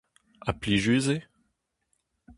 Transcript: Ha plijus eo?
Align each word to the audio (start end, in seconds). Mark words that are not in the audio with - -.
Ha 0.45 0.51
plijus 0.61 1.05
eo? 1.15 1.21